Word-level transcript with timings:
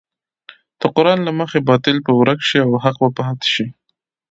د 0.79 0.81
قران 0.95 1.19
له 1.27 1.31
مخې 1.39 1.59
باطل 1.69 1.95
به 2.05 2.11
ورک 2.19 2.39
شي 2.49 2.57
او 2.65 2.71
حق 2.83 2.97
به 3.03 3.09
پاتې 3.17 3.47
شي. 3.53 3.65